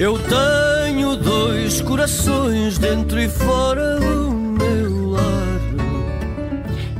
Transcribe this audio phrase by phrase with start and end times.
[0.00, 4.27] Eu tenho dois corações dentro e fora.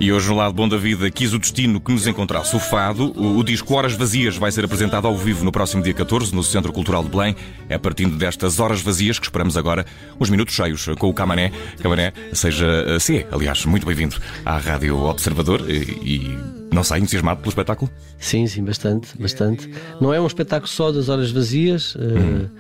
[0.01, 3.13] E hoje, no lado bom da vida, quis o destino que nos encontrasse o fado.
[3.17, 6.45] O, o disco Horas Vazias vai ser apresentado ao vivo no próximo dia 14, no
[6.45, 7.35] Centro Cultural de Belém.
[7.69, 9.85] É partindo destas horas vazias que esperamos agora
[10.21, 11.51] uns minutos cheios com o Camané.
[11.83, 16.39] Camané, seja se é, aliás, muito bem-vindo à Rádio Observador e, e
[16.73, 17.91] não sai entusiasmado pelo espetáculo?
[18.21, 19.69] Sim, sim, bastante, bastante.
[20.01, 21.97] Não é um espetáculo só das horas vazias.
[21.97, 22.45] Hum.
[22.45, 22.51] Uh,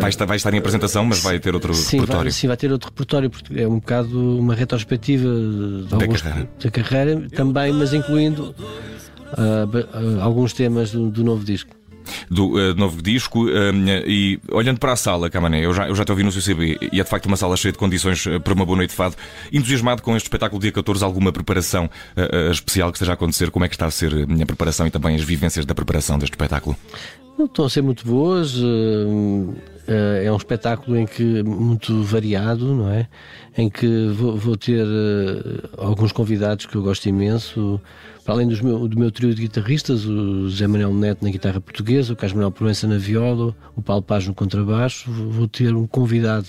[0.00, 2.22] vai, estar, vai estar em apresentação, mas vai ter outro sim, repertório.
[2.24, 5.28] Vai, sim, vai ter outro repertório, porque é um bocado uma retrospectiva
[5.88, 6.48] da, alguns, carreira.
[6.62, 11.76] da carreira, também, mas incluindo uh, uh, alguns temas do, do novo disco
[12.30, 13.44] do uh, novo disco.
[13.46, 13.72] Uh,
[14.06, 17.00] e olhando para a sala, Camané, eu já, eu já te ouvi no CCB e
[17.00, 19.16] é de facto uma sala cheia de condições uh, para uma boa noite de fado.
[19.52, 21.88] Entusiasmado com este espetáculo dia 14, alguma preparação
[22.50, 23.50] especial que esteja a acontecer?
[23.50, 26.18] Como é que está a ser a minha preparação e também as vivências da preparação
[26.18, 26.76] deste espetáculo?
[27.38, 28.54] Estão a ser muito boas.
[30.22, 33.06] É um espetáculo em que muito variado, não é?
[33.56, 34.86] Em que vou ter
[35.76, 37.80] alguns convidados que eu gosto imenso,
[38.26, 42.12] para além meu, do meu trio de guitarristas, o José Manuel Neto na guitarra portuguesa,
[42.12, 46.48] o Carlos Manuel Proença na viola, o Paulo Paz no contrabaixo, vou ter um convidado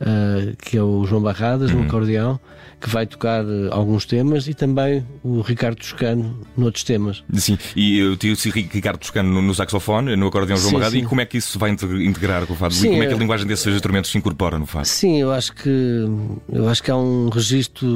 [0.00, 1.80] uh, que é o João Barradas uhum.
[1.80, 2.40] no acordeão
[2.80, 7.24] que vai tocar eh, alguns temas e também o Ricardo Toscano noutros temas.
[7.34, 11.20] Sim, e eu tive o Ricardo Toscano no, saxofone, no acordeão João Magado, e como
[11.20, 12.74] é que isso vai integrar com o fado?
[12.74, 14.86] Sim, e como é que a linguagem desses instrumentos se incorpora no fado?
[14.86, 16.04] Sim, eu acho que
[16.52, 17.86] eu acho que há um registro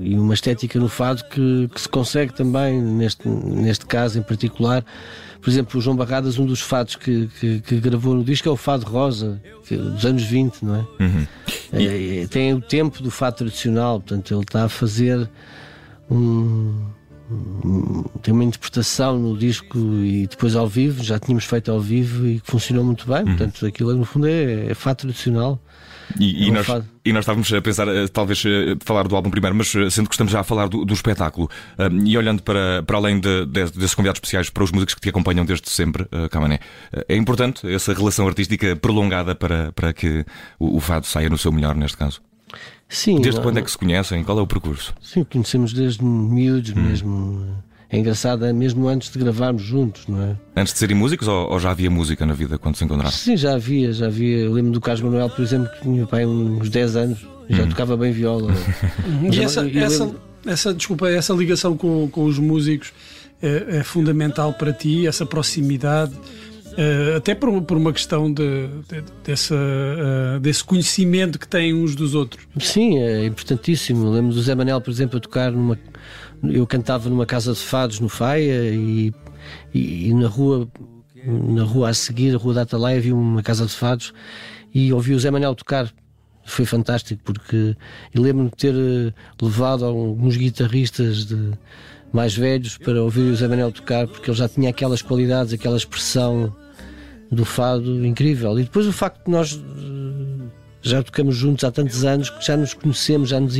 [0.00, 4.84] e uma estética no fado que, que se consegue também neste, neste caso em particular
[5.40, 8.52] por exemplo, o João Barradas, um dos fados que, que, que gravou no disco é
[8.52, 10.86] o Fado Rosa, que, dos anos 20, não é?
[11.02, 11.26] Uhum.
[11.72, 12.22] é?
[12.22, 15.28] é tem o tempo do fado tradicional, portanto, ele está a fazer
[16.10, 16.74] um,
[18.22, 22.40] tem uma interpretação no disco e depois ao vivo, já tínhamos feito ao vivo e
[22.40, 23.24] que funcionou muito bem, uhum.
[23.24, 25.60] portanto, aquilo no fundo é, é fado tradicional.
[26.18, 26.66] E, e, nós,
[27.04, 30.08] e, nós, estávamos a pensar, eh, talvez, eh, falar do álbum primeiro, mas eh, sendo
[30.08, 31.50] que estamos já a falar do, do espetáculo
[32.04, 35.08] e olhando para, para além de, de, desses convidados especiais, para os músicos que te
[35.08, 36.60] acompanham desde sempre, uh, Camané,
[37.08, 40.24] é importante essa relação artística prolongada para, para que
[40.58, 42.20] o, o fado saia no seu melhor, neste caso?
[42.88, 43.20] Sim.
[43.20, 44.22] Desde não, quando é que se conhecem?
[44.22, 44.94] Qual é o percurso?
[45.00, 46.82] Sim, conhecemos desde miúdos hum.
[46.82, 47.64] mesmo.
[47.88, 50.36] É engraçado, é mesmo antes de gravarmos juntos, não é?
[50.56, 53.12] Antes de serem músicos ou, ou já havia música na vida quando se encontraram?
[53.12, 54.38] Sim, já havia, já havia.
[54.38, 57.68] Eu lembro do Carlos Manuel, por exemplo, que tinha pai uns 10 anos, já hum.
[57.68, 58.52] tocava bem viola.
[59.32, 60.20] e essa, essa, lembro...
[60.44, 62.92] essa, desculpa, essa ligação com, com os músicos
[63.40, 66.12] é, é fundamental para ti, essa proximidade.
[66.76, 71.94] Uh, até por, por, uma questão de, de, dessa, uh, desse conhecimento que têm uns
[71.94, 72.46] dos outros.
[72.60, 74.10] Sim, é importantíssimo.
[74.10, 75.78] Lembro do Zé Manel, por exemplo, a tocar numa.
[76.42, 79.12] Eu cantava numa casa de fados no Faia e,
[79.74, 80.68] e, e na rua
[81.26, 84.12] na rua a seguir, a rua da Atalaia, havia uma casa de fados
[84.72, 85.92] e ouvi o Zé Manel tocar.
[86.44, 87.76] Foi fantástico porque
[88.14, 91.52] lembro-me de ter eh, levado alguns guitarristas de,
[92.12, 95.76] mais velhos para ouvir o Zé Manel tocar porque ele já tinha aquelas qualidades, aquela
[95.76, 96.54] expressão
[97.32, 98.56] do fado incrível.
[98.60, 102.56] E depois o facto de nós eh, já tocamos juntos há tantos anos que já
[102.56, 103.54] nos conhecemos, já nos,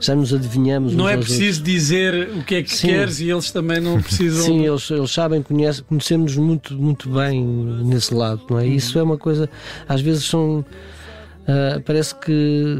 [0.00, 0.94] já nos adivinhamos.
[0.94, 1.62] Não é preciso outros.
[1.62, 2.88] dizer o que é que Sim.
[2.88, 4.44] queres e eles também não precisam.
[4.44, 8.66] Sim, eles, eles sabem, conhecem, conhecemos muito, muito bem nesse lado, não é?
[8.66, 9.48] Isso é uma coisa,
[9.88, 10.64] às vezes são
[11.44, 12.78] Uh, parece que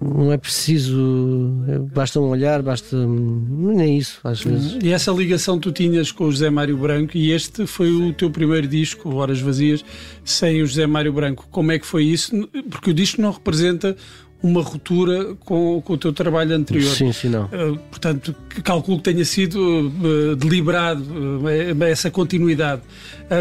[0.00, 2.96] não é preciso, basta um olhar, basta.
[3.06, 4.78] Nem é isso, às vezes.
[4.82, 8.30] E essa ligação tu tinhas com o José Mário Branco, e este foi o teu
[8.30, 9.84] primeiro disco, Horas Vazias,
[10.24, 11.46] sem o José Mário Branco.
[11.50, 12.48] Como é que foi isso?
[12.70, 13.96] Porque o disco não representa
[14.42, 16.94] uma ruptura com, com o teu trabalho anterior.
[16.94, 17.44] Sim, sim, não.
[17.44, 18.34] Uh, portanto,
[18.64, 22.82] calculo que tenha sido uh, deliberado uh, essa continuidade.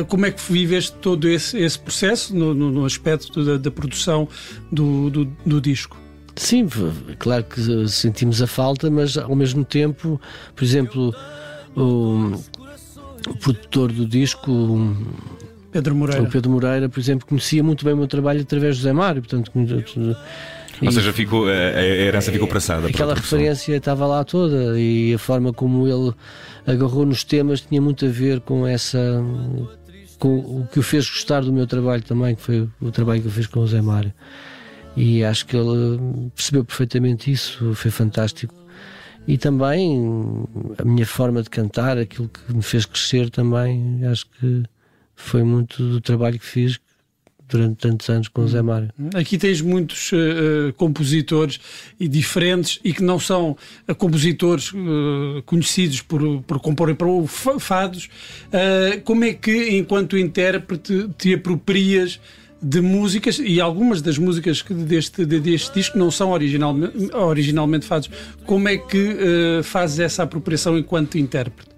[0.07, 4.27] como é que viveste todo esse, esse processo no, no, no aspecto da, da produção
[4.71, 5.97] do, do, do, disco?
[6.35, 6.67] Sim,
[7.17, 10.21] claro que sentimos a falta, mas ao mesmo tempo,
[10.55, 11.13] por exemplo,
[11.75, 12.33] o,
[13.27, 14.95] o produtor do disco.
[15.71, 16.23] Pedro Moreira.
[16.23, 19.21] O Pedro Moreira, por exemplo, conhecia muito bem o meu trabalho através do Zé Mário,
[19.21, 19.51] portanto,
[20.85, 22.87] ou seja, ficou, a, herança ficou praçada.
[22.87, 26.13] Aquela referência estava lá toda e a forma como ele
[26.65, 29.23] agarrou nos temas tinha muito a ver com essa.
[30.17, 33.27] com o que o fez gostar do meu trabalho também, que foi o trabalho que
[33.27, 34.13] eu fiz com o Zé Mário.
[34.95, 38.53] E acho que ele percebeu perfeitamente isso, foi fantástico.
[39.27, 40.45] e também
[40.77, 44.63] a minha forma de cantar, aquilo que me fez crescer também, acho que
[45.15, 46.79] foi muito do trabalho que fiz
[47.51, 48.89] durante tantos anos com o Zé Mário.
[49.13, 51.59] Aqui tens muitos uh, compositores
[51.99, 53.57] e diferentes e que não são
[53.87, 57.07] uh, compositores uh, conhecidos por, por comporem para
[57.59, 58.09] fados.
[59.03, 62.19] como é que, enquanto intérprete, te aproprias
[62.61, 68.09] de músicas e algumas das músicas deste, deste disco não são originalmente, originalmente fados.
[68.45, 69.17] Como é que
[69.63, 71.70] fazes essa apropriação enquanto intérprete?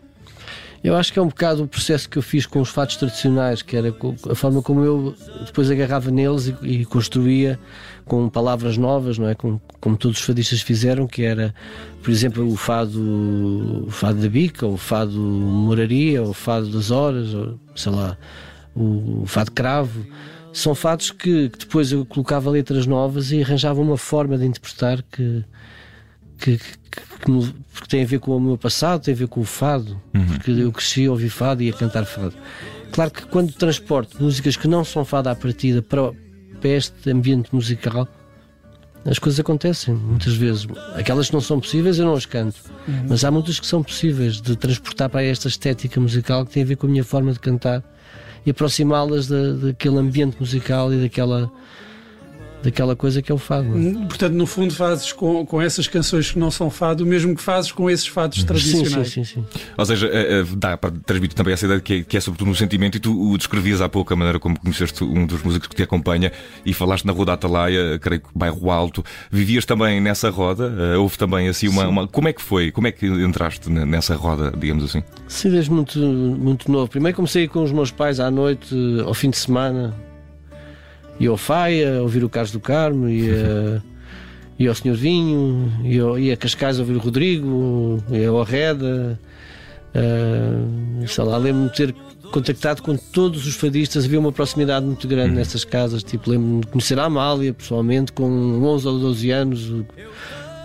[0.84, 3.62] Eu acho que é um bocado o processo que eu fiz com os fatos tradicionais,
[3.62, 3.96] que era
[4.30, 5.16] a forma como eu
[5.46, 7.58] depois agarrava neles e, e construía
[8.04, 9.34] com palavras novas, não é?
[9.34, 11.56] Como, como, todos os fadistas fizeram, que era,
[12.02, 16.68] por exemplo, o fado, o fado da bica, ou o fado moraria, ou o fado
[16.68, 18.18] das horas, ou, sei lá,
[18.76, 20.06] o, o fado cravo.
[20.52, 25.02] São fados que, que, depois eu colocava letras novas e arranjava uma forma de interpretar
[25.02, 25.46] que,
[26.44, 27.02] que, que,
[27.82, 30.26] que, tem a ver com o meu passado, tem a ver com o fado, uhum.
[30.26, 32.34] porque eu cresci a ouvir fado e a cantar fado.
[32.92, 36.12] Claro que quando transporto músicas que não são fado à partida para,
[36.60, 38.08] para este ambiente musical,
[39.06, 40.68] as coisas acontecem muitas vezes.
[40.96, 43.06] Aquelas que não são possíveis eu não as canto, uhum.
[43.08, 46.66] mas há muitas que são possíveis de transportar para esta estética musical que tem a
[46.66, 47.82] ver com a minha forma de cantar
[48.46, 51.50] e aproximá-las daquele ambiente musical e daquela
[52.64, 53.68] daquela coisa que é o fado.
[53.78, 54.06] É?
[54.06, 57.42] Portanto, no fundo, fazes com, com essas canções que não são fado, o mesmo que
[57.42, 59.10] fazes com esses fados tradicionais.
[59.10, 59.62] Sim, sim, sim, sim.
[59.78, 62.48] Ou seja, eh, eh, dá para transmitir também essa ideia que é, que é sobretudo
[62.48, 65.68] no sentimento, e tu o descrevias há pouco a maneira como conheceste um dos músicos
[65.68, 66.32] que te acompanha
[66.66, 69.04] e falaste na Rua da Atalaia, creio que bairro Alto.
[69.30, 70.74] Vivias também nessa roda?
[70.80, 72.72] Eh, houve também assim uma, uma, Como é que foi?
[72.72, 75.04] Como é que entraste nessa roda, digamos assim?
[75.28, 76.90] Sim, desde muito, muito novo.
[76.90, 78.76] Primeiro comecei com os meus pais à noite,
[79.06, 79.94] ao fim de semana
[81.24, 83.82] ia ao Faia, ouvir o Carlos do Carmo, ia,
[84.60, 89.20] ia ao Senhor Vinho, ia, ia a Cascais ouvir o Rodrigo, ia ao Arreda.
[89.96, 91.96] Uh, sei lá, lembro-me de ter
[92.32, 95.36] contactado com todos os fadistas, havia uma proximidade muito grande uhum.
[95.36, 96.04] nessas casas.
[96.04, 99.70] Tipo, lembro-me de conhecer a Amália pessoalmente, com 11 ou 12 anos.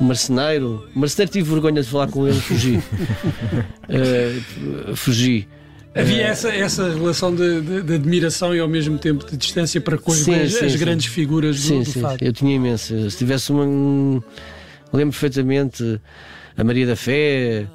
[0.01, 2.83] O marceneiro, o marceneiro tive vergonha de falar com ele, fugi.
[3.89, 5.47] uh, fugi.
[5.99, 9.81] Havia eh, essa, essa relação de, de, de, admiração e ao mesmo tempo de distância
[9.81, 10.79] para com sim, as, sim, as sim.
[10.79, 12.01] grandes figuras do, sim, do sim.
[12.01, 12.25] fado.
[12.25, 13.11] Eu tinha imenso.
[13.11, 13.65] Se tivesse uma.
[14.93, 16.01] Lembro perfeitamente
[16.57, 17.67] a Maria da Fé,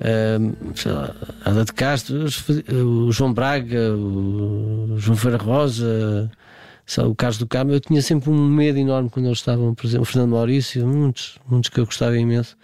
[0.00, 2.26] a Ada de Castro,
[2.72, 6.30] o João Braga, o João Ferreira Rosa,
[6.98, 7.72] o Carlos do Carmo.
[7.72, 11.38] Eu tinha sempre um medo enorme quando eles estavam, por exemplo, o Fernando Maurício, muitos,
[11.48, 12.56] muitos que eu gostava imenso.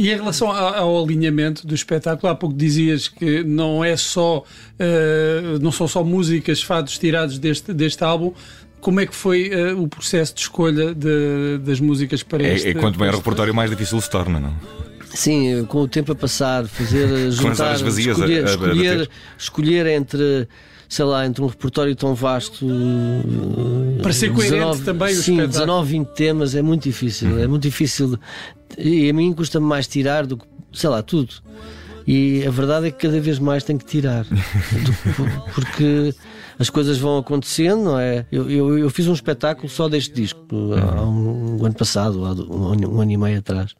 [0.00, 5.58] E em relação ao alinhamento do espetáculo, há pouco dizias que não é só uh,
[5.60, 8.32] não são só músicas, fados tirados deste, deste álbum.
[8.80, 12.68] Como é que foi uh, o processo de escolha de, das músicas para é, este?
[12.68, 14.56] É quanto maior o repertório, mais difícil se torna, não?
[15.12, 20.48] Sim, com o tempo a passar, fazer juntar, vazias escolher, a, a, escolher, escolher entre
[20.90, 22.66] sei lá, entre um repertório tão vasto.
[24.02, 25.48] Para ser 19, coerente também sim, espetáculo.
[25.48, 27.38] 19, 20 temas é muito difícil.
[27.38, 28.18] É muito difícil.
[28.76, 31.32] E a mim custa-me mais tirar do que, sei lá, tudo.
[32.04, 34.26] E a verdade é que cada vez mais tenho que tirar.
[35.54, 36.12] porque
[36.58, 38.26] as coisas vão acontecendo, não é?
[38.32, 40.44] Eu, eu, eu fiz um espetáculo só deste disco,
[40.74, 43.76] há um, um ano passado, há um, um, ano e meio atrás.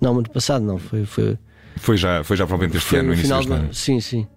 [0.00, 1.04] Não, ano passado não, foi.
[1.04, 1.36] Foi,
[1.74, 3.74] foi já, foi já provavelmente este foi ano, no final início ano.
[3.74, 4.28] Sim, sim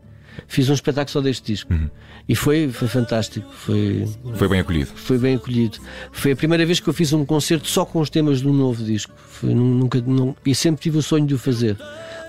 [0.48, 1.74] fiz um espetáculo só deste disco.
[1.74, 1.90] Uhum.
[2.28, 3.52] E foi, foi fantástico.
[3.52, 4.92] Foi, foi bem acolhido.
[4.94, 5.80] Foi bem acolhido.
[6.12, 8.84] Foi a primeira vez que eu fiz um concerto só com os temas do novo
[8.84, 9.14] disco.
[9.28, 11.76] Foi, nunca, não, e sempre tive o sonho de o fazer.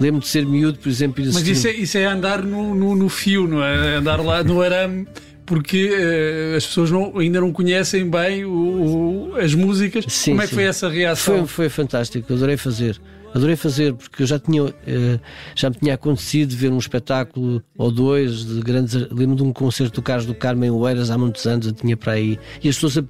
[0.00, 1.23] Lembro de ser miúdo, por exemplo.
[1.26, 3.97] Mas isso é, isso é andar no, no, no, fio, não é?
[3.97, 5.07] Andar lá no arame.
[5.45, 10.04] Porque uh, as pessoas não, ainda não conhecem bem o, o, as músicas.
[10.09, 10.54] Sim, Como é que sim.
[10.54, 11.38] foi essa reação?
[11.38, 13.00] Foi, foi fantástico, adorei fazer.
[13.34, 15.20] Adorei fazer, porque eu já tinha, eh,
[15.54, 18.94] já me tinha acontecido ver um espetáculo ou dois de grandes.
[19.10, 21.96] Lembro de um concerto do Carlos do Carmo em Oeiras há muitos anos, eu tinha
[21.96, 22.38] para aí.
[22.62, 23.04] E as pessoas, a,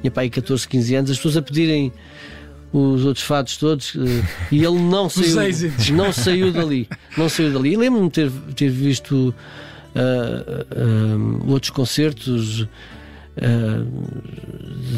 [0.00, 1.92] tinha para aí 14, 15 anos, as pessoas a pedirem
[2.72, 4.22] os outros fados todos eh,
[4.52, 6.88] e ele não saiu, não saiu dali.
[7.16, 7.72] Não saiu dali.
[7.72, 9.34] E lembro-me de ter, ter visto
[9.94, 12.60] uh, uh, outros concertos.
[12.60, 13.86] Uh,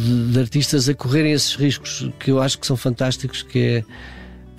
[0.03, 3.85] de, de, artistas a correrem esses riscos que eu acho que são fantásticos que é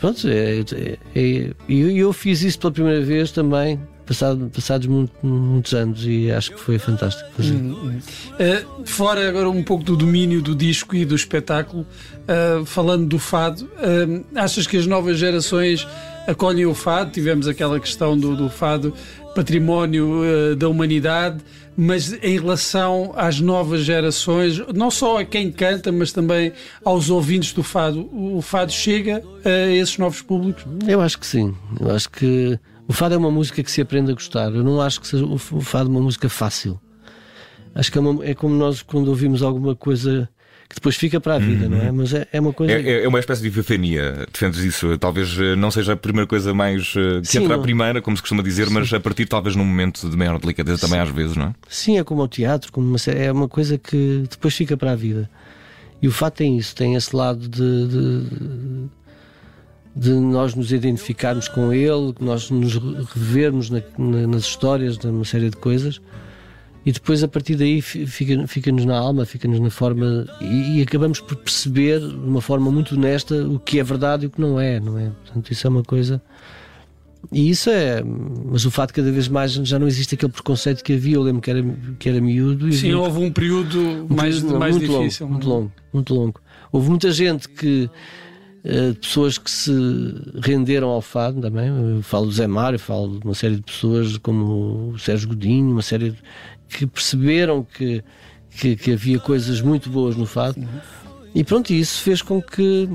[0.01, 5.13] Pronto, é, é, é, eu, eu fiz isso pela primeira vez também, passado, passados muito,
[5.21, 7.53] muitos anos, e acho que foi fantástico fazer.
[7.53, 7.99] Hum, hum.
[7.99, 11.85] Uh, fora agora um pouco do domínio do disco e do espetáculo,
[12.23, 15.87] uh, falando do fado, uh, achas que as novas gerações
[16.27, 17.11] acolhem o fado?
[17.11, 18.95] Tivemos aquela questão do, do fado
[19.33, 21.43] património uh, da humanidade,
[21.75, 26.51] mas em relação às novas gerações, não só a quem canta, mas também
[26.83, 30.63] aos ouvintes do fado, o fado chega a esses novos públicos?
[30.87, 31.55] Eu acho que sim.
[31.79, 34.53] Eu acho que o fado é uma música que se aprende a gostar.
[34.53, 36.79] Eu não acho que seja o fado uma música fácil.
[37.73, 40.29] Acho que é, uma, é como nós quando ouvimos alguma coisa
[40.71, 41.71] que depois fica para a vida, uhum.
[41.71, 41.89] não é?
[41.89, 41.97] Uhum.
[41.97, 42.71] Mas é, é uma coisa.
[42.71, 44.97] É, é, uma espécie de epifania, defendes isso.
[44.97, 46.93] Talvez eh, não seja a primeira coisa mais.
[46.95, 47.59] Eh, que Sim, entra não...
[47.59, 48.75] a primeira, como se costuma dizer, Sim.
[48.75, 50.85] mas a partir talvez num momento de maior delicadeza Sim.
[50.85, 51.55] também às vezes, não é?
[51.67, 54.95] Sim, é como o teatro, como uma, é uma coisa que depois fica para a
[54.95, 55.29] vida.
[56.01, 58.89] E o fato tem isso, tem esse lado de, de,
[59.93, 62.75] de nós nos identificarmos com ele, que nós nos
[63.13, 65.99] revermos na, na, nas histórias de uma série de coisas
[66.85, 71.19] e depois a partir daí fica-nos fica na alma, fica-nos na forma e, e, acabamos
[71.19, 74.59] por perceber de uma forma muito honesta o que é verdade e o que não
[74.59, 75.11] é, não é?
[75.23, 76.21] Portanto, isso é uma coisa.
[77.31, 78.01] E isso é.
[78.03, 81.15] Mas o fato de cada vez mais já não existe aquele preconceito que havia.
[81.15, 81.63] Eu lembro que era,
[81.99, 82.67] que era miúdo.
[82.67, 85.27] E Sim, houve um período um mais, mais muito difícil.
[85.27, 86.41] Longo, muito longo, muito longo.
[86.71, 87.89] Houve muita gente que.
[88.63, 89.71] Uh, pessoas que se
[90.39, 91.67] renderam ao fado também.
[91.67, 95.71] Eu falo do Zé Mário, falo de uma série de pessoas como o Sérgio Godinho,
[95.71, 96.17] uma série de,
[96.71, 98.03] que perceberam que,
[98.49, 100.59] que, que, havia coisas muito boas no fado.
[100.59, 100.67] Uhum.
[101.35, 102.89] E pronto, isso fez com que,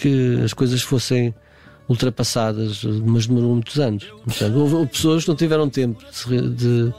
[0.00, 1.34] que as coisas fossem
[1.88, 4.04] ultrapassadas, mas demorou muitos anos.
[4.24, 6.94] Portanto, houve pessoas que não tiveram tempo de, de,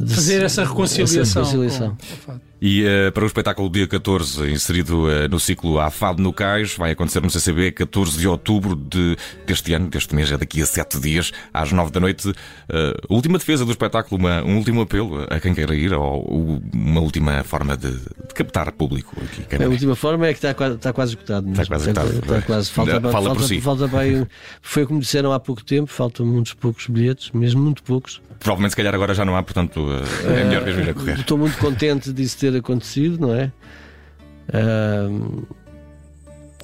[0.00, 1.22] de fazer essa reconciliação.
[1.22, 1.96] Essa reconciliação.
[2.26, 6.22] Com, com e uh, para o espetáculo dia 14, inserido uh, no ciclo A Fado
[6.22, 10.36] no Cais, vai acontecer no CCB 14 de outubro de, deste ano, deste mês, é
[10.36, 12.28] daqui a sete dias, às nove da noite.
[12.28, 12.34] Uh,
[13.08, 17.42] última defesa do espetáculo, uma, um último apelo a quem queira ir, ou uma última
[17.42, 19.60] forma de, de captar público aqui.
[19.60, 21.50] A última forma é que está quase, está quase esgotado.
[21.50, 22.10] Está quase esgotado.
[22.12, 23.60] Está, está quase, falta, Fala falta, por si.
[23.60, 24.24] falta bem,
[24.60, 28.22] foi como disseram há pouco tempo, faltam muitos poucos bilhetes, mesmo muito poucos.
[28.38, 29.80] Provavelmente, se calhar, agora já não há, portanto,
[30.24, 31.18] é melhor mesmo ir a correr.
[31.18, 33.52] Estou muito contente disso ter acontecido, não é?
[34.48, 35.46] Uh,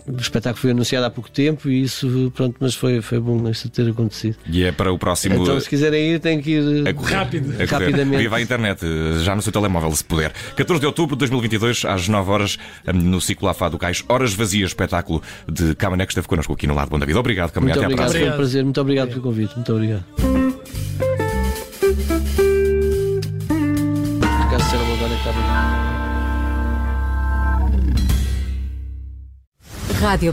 [0.08, 3.68] o espetáculo foi anunciado há pouco tempo e isso, pronto, mas foi, foi bom isso
[3.68, 4.36] ter acontecido.
[4.46, 5.42] E é para o próximo.
[5.42, 8.22] Então, se quiserem ir, tem que ir a correr, rápido, a rapidamente.
[8.22, 8.80] Viva a internet,
[9.22, 10.32] já no seu telemóvel, se puder.
[10.56, 12.58] 14 de outubro de 2022, às 9 horas,
[12.92, 16.74] no ciclo Afá do Cais, Horas Vazias, espetáculo de Camané, que esteve connosco aqui no
[16.74, 17.20] lado Bom da Vida.
[17.20, 17.74] Obrigado, Camané.
[17.74, 18.26] Muito Até obrigado, à próxima.
[18.26, 19.54] Foi um prazer, muito obrigado pelo convite.
[19.54, 20.27] Muito obrigado.
[30.00, 30.32] Rádio